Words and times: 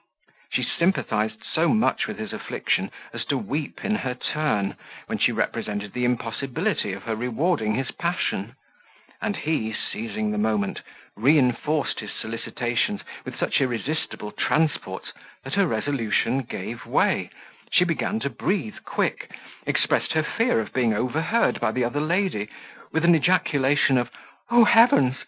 She 0.51 0.63
sympathized 0.63 1.43
so 1.43 1.69
much 1.75 2.07
with 2.07 2.17
his 2.17 2.33
affliction, 2.33 2.89
as 3.13 3.23
to 3.25 3.37
weep 3.37 3.85
in 3.85 3.93
her 3.97 4.15
turn, 4.15 4.75
when 5.05 5.19
she 5.19 5.31
represented 5.31 5.93
the 5.93 6.05
impossibility 6.05 6.91
of 6.93 7.03
her 7.03 7.15
rewarding 7.15 7.75
his 7.75 7.91
passion; 7.91 8.55
and 9.21 9.35
he, 9.35 9.71
seizing 9.73 10.31
the 10.31 10.39
moment, 10.39 10.81
reinforced 11.15 11.99
his 11.99 12.09
solicitations 12.19 13.03
with 13.25 13.37
such 13.37 13.61
irresistible 13.61 14.31
transports, 14.31 15.13
that 15.43 15.53
her 15.53 15.67
resolution 15.67 16.39
gave 16.41 16.87
way, 16.87 17.29
she 17.69 17.83
began 17.85 18.19
to 18.21 18.29
breathe 18.31 18.77
quick, 18.83 19.29
expressed 19.67 20.13
her 20.13 20.23
fear 20.23 20.59
of 20.59 20.73
being 20.73 20.95
overheard 20.95 21.59
by 21.59 21.71
the 21.71 21.83
other 21.85 22.01
lady, 22.01 22.49
with 22.91 23.05
an 23.05 23.13
ejaculation 23.13 23.99
of 23.99 24.09
"O 24.49 24.63
heavens! 24.65 25.17